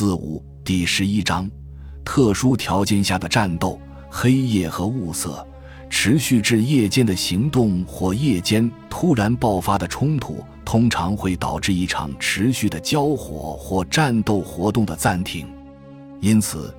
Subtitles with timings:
[0.00, 1.50] 四五第十一章，
[2.04, 5.44] 特殊条件下的战斗，黑夜和雾色，
[5.90, 15.48] 持续至夜间的行动或夜间突然爆发的冲突，通常会导致一场持续的交火或战斗活动的暂停。
[16.20, 16.72] 因此，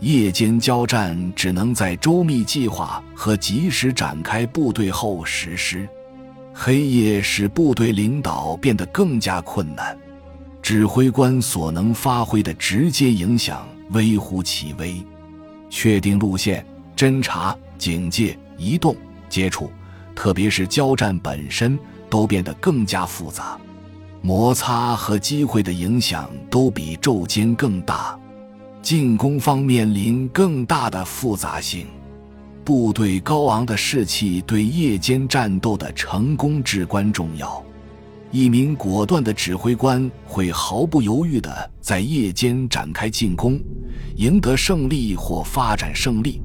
[0.00, 5.86] 夜间交战只能在周密计划和及时展开部队后实施。
[6.54, 9.94] 黑夜使部队领导变得更加困难。
[10.64, 14.96] 指挥官所能发挥的直接影响微乎其微，
[15.68, 16.64] 确定路线、
[16.96, 18.96] 侦察、警戒、移动、
[19.28, 19.70] 接触，
[20.14, 23.58] 特别是交战本身，都变得更加复杂。
[24.22, 28.18] 摩擦和机会的影响都比昼间更大。
[28.80, 31.86] 进攻方面临更大的复杂性，
[32.64, 37.62] 部队高昂的士气对夜间战斗的成功至关重要。
[38.34, 43.60] 一名果断的指挥官会毫不犹豫地在夜间展开进攻，
[44.16, 46.42] 赢得胜利或发展胜利，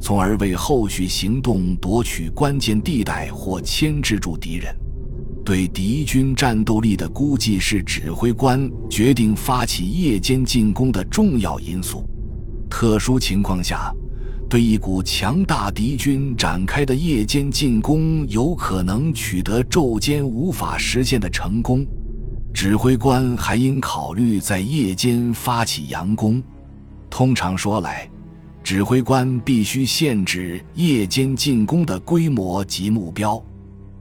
[0.00, 4.72] 从而为后续行动夺取关键地带或牵制住敌人。
[5.44, 12.08] 对敌军战斗力的估计是指挥官决定发起夜间进攻的重要因素。
[12.70, 13.92] 特殊情况下。
[14.52, 21.86] 对一股强大敌军展开的夜间进攻，有可能取得昼间无法实现的成功。
[22.52, 26.42] 指挥官还应考虑在夜间发起佯攻。
[27.08, 28.06] 通常说来，
[28.62, 33.42] 指挥官必须限制夜间进攻的规模及目标，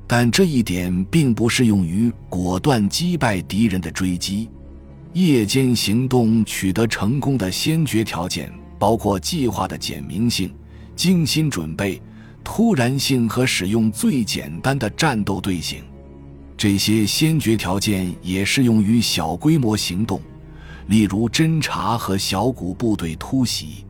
[0.06, 4.50] 但这一点并不适用于果断击败敌人的追击。
[5.14, 8.52] 夜间行动取得成功的先决条件。
[8.82, 10.52] 包括计划的简明性、
[10.96, 12.02] 精心准备、
[12.44, 15.84] 突然性和使用最简单的战斗队形，
[16.58, 20.20] 这些先决条件也适用于小规模行动，
[20.88, 23.86] 例如侦察和小股部队突袭。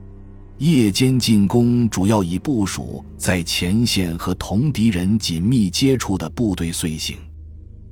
[0.58, 7.16] 夜间进攻主要以部署在前线和同敌人紧密接触的部队遂行，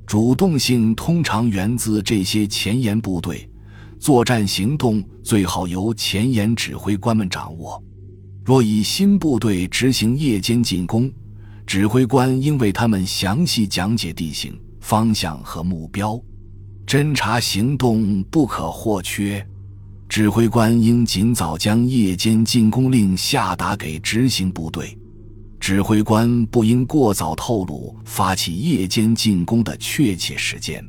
[0.06, 3.49] 主动性通常源自这些前沿部队。
[4.00, 7.84] 作战行动最好由前沿指挥官们掌握。
[8.46, 11.12] 若以新部队执行夜间进攻，
[11.68, 16.20] 指挥官应为他们详细讲解地形、方向和目标。
[16.88, 19.46] 侦察行动不可或缺，
[20.08, 24.98] 指挥官应尽早将夜间进攻令下达给执行部队。
[25.60, 30.84] 指挥官不应过早透露发起夜间进攻的确切时间。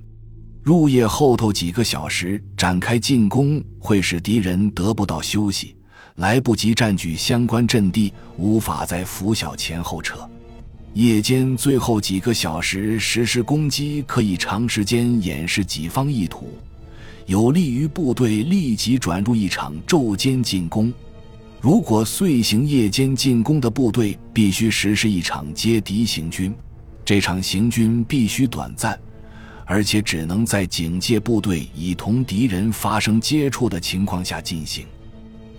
[0.62, 5.74] 入夜后头几个小时展开进攻，会使敌人得不到休息，
[6.16, 10.18] 来不及占据相关阵地，无法在拂晓前后撤。
[10.92, 16.48] 夜间最后几个小时实施攻击，可以长时间掩饰己方意图，
[17.24, 20.92] 有利于部队立即转入一场昼间进攻。
[21.58, 26.54] 如果遂行夜间进攻的部队必须实施一场接敌行军，
[27.02, 28.98] 这场行军必须短暂。
[29.70, 34.84] 而且只能在警戒部队已同敌人发生接触的情况下进行，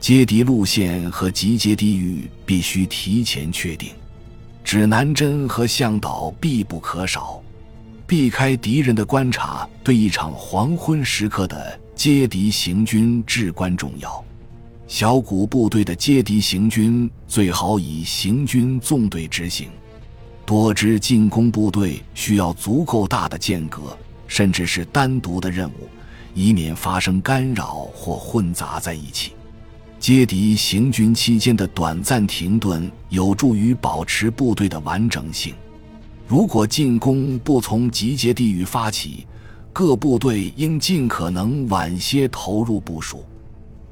[0.02, 3.92] 接敌路线和集结地域必须提前确定，
[4.66, 7.42] 指南针和向导必不可少，
[8.06, 14.22] 避开敌人的观察对一场黄昏时刻的接敌行军至关重要。
[14.90, 19.70] 小股部队的接敌行军最好以行军纵队执行。
[20.52, 23.98] 多支进攻部队需要足够大的间隔，
[24.28, 25.88] 甚至是单独的任务，
[26.34, 29.32] 以免发生干扰或混杂在一起。
[29.98, 35.54] 接敌行军期间的短暂停顿有助于保持部队的完整性。
[36.28, 39.26] 如果进攻不从集结地域发起，
[39.72, 43.24] 各部队应尽可能晚些投入部署。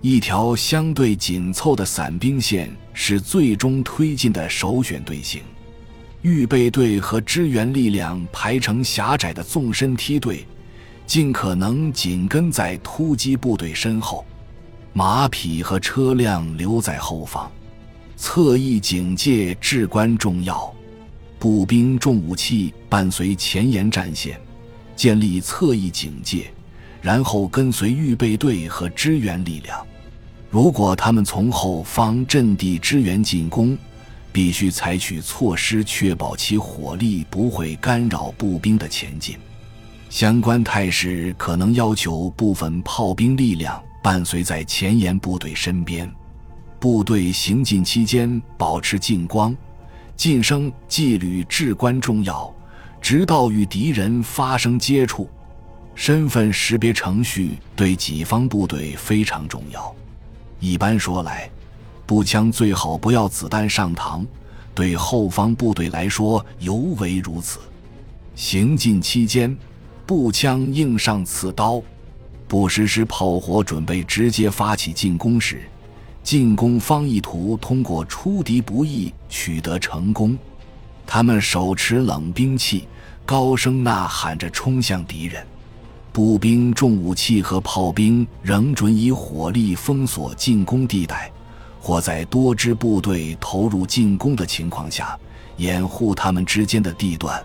[0.02, 5.42] 一条相对紧凑的散兵线是最终推进的首选队形。
[6.22, 10.46] 预备队和支援力量排成狭窄的纵深梯队，
[11.08, 14.26] 尽可能紧跟在突击部队身后。
[14.92, 17.50] 马匹和车辆留在后方。
[18.18, 20.74] 侧翼警戒至关重要。
[21.40, 24.38] 步兵重武器伴随前沿战线，
[24.98, 26.52] 建立侧翼警戒，
[27.02, 29.88] 然后跟随预备队和支援力量。
[30.50, 33.78] 如果他们从后方阵地支援进攻。
[34.32, 39.38] 必须采取措施，确保其火力不会干扰步兵的前进。
[40.10, 46.10] 相关态势可能要求部分炮兵力量伴随在前沿部队身边。
[46.80, 49.56] 部队行进期间保持近光、
[50.16, 52.52] 近声纪律至关重要，
[53.02, 55.30] 直到与敌人发生接触。
[55.94, 59.94] 身份识别程序对己方部队非常重要。
[60.62, 61.50] 一般说来，
[62.10, 64.26] 步枪最好不要子弹上膛，
[64.74, 67.60] 对后方部队来说尤为如此。
[68.34, 69.56] 行进期间，
[70.08, 71.80] 步枪应上刺刀。
[72.48, 75.62] 不实施炮火准备，直接发起进攻时，
[76.24, 80.36] 进攻方意图通过出敌不意取得成功。
[81.06, 82.88] 他们手持冷兵器，
[83.24, 85.46] 高声呐喊着冲向敌人。
[86.12, 91.32] 步兵重武器和炮兵仍准以火力封锁进攻地带，
[91.80, 95.18] 或在多支部队投入进攻的情况下
[95.58, 97.42] 掩护他们之间的地段。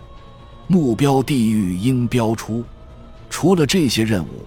[0.67, 2.63] 目标地域应标出。
[3.29, 4.45] 除了这些任务，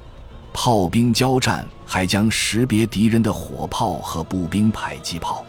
[0.52, 5.44] 炮兵交战还将识别敌人的火炮和步兵迫击炮。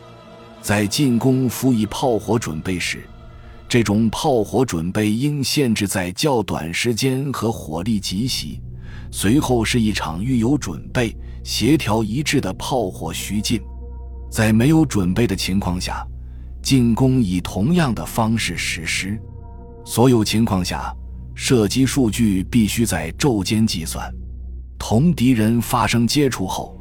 [0.62, 3.08] 在进攻辅以炮火准备时，
[3.68, 8.60] 这种炮火准备应限制在较短时间和火力急袭。
[9.12, 13.62] 随后是一场预有准备、协调一致的炮火徐进。
[14.30, 16.06] 在没有准备的情况下，
[16.62, 19.20] 进攻以同样的方式实施。
[19.86, 20.94] 所有情况下，
[21.34, 24.08] 射击数据必须在昼间计算。
[24.78, 26.78] 同敌人发生接触后，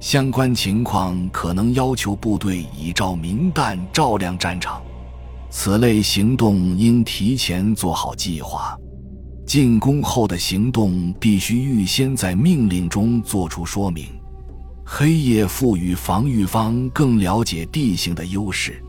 [0.00, 4.82] 相关情况可能要求部队依照明弹照亮战场。
[5.50, 8.76] 此类行动应提前做好计划。
[9.44, 14.06] 进攻后的行动必须预先在命令中作出说明。
[14.84, 18.82] 黑夜赋予防御方更了解地形的优势，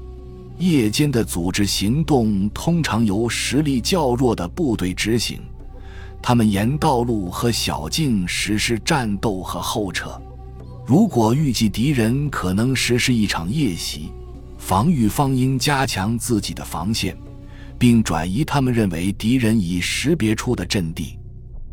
[0.58, 5.40] 夜间的组织行动通常由实力较弱的部队执行，
[6.22, 10.22] 他们沿道路和小径实施战斗和后撤。
[10.86, 14.12] 如果预计敌人可能实施一场夜袭，
[14.58, 17.18] 防御方应加强自己的防线。
[17.80, 21.20] 并转移他们认为敌人已识别出的阵地，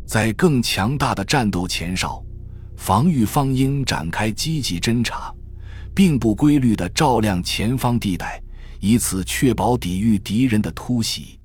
[0.05, 2.21] 在更强大的战斗前哨，
[2.81, 5.31] 防御方应展开积极侦查，
[5.93, 8.41] 并不规律地照亮前方地带，
[8.79, 11.39] 以此确保抵御敌人的突袭。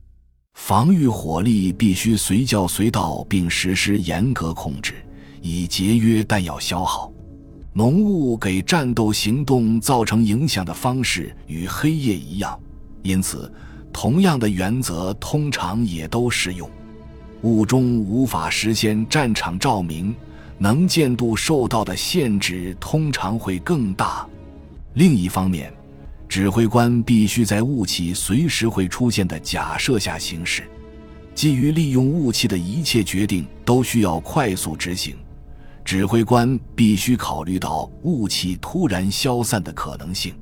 [0.54, 4.94] 防御火力必须随叫随到，并实施严格控制，
[5.42, 7.12] 以节约弹药消耗。
[7.74, 12.58] 浓雾给战斗行动造成影响的方式与黑夜一样，
[13.02, 13.52] 因此。
[13.92, 16.68] 同样的原则通常也都适用。
[17.42, 20.14] 雾中无法实现战场照明，
[20.58, 24.26] 能见度受到的限制通常会更大。
[24.94, 25.72] 另一方面，
[26.28, 30.68] 指挥官必须在雾气随时会出现的假设下行事。
[31.34, 35.14] 基于利用雾气的一切决定都需要快速执行，
[35.84, 40.34] 指挥官必须考虑到雾气突然消散的可能性。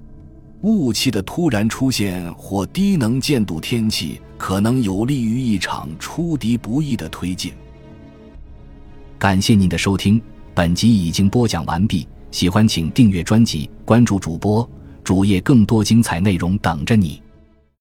[0.63, 7.53] 雾气的突然出现或低能见度天气，可能有利于一场出敌不意的推进。
[9.25, 10.21] 感谢您的收听，
[10.53, 12.07] 本集已经播讲完毕。
[12.31, 14.69] 喜欢请订阅专辑，关注主播
[15.03, 17.23] 主页，更多精彩内容等着你。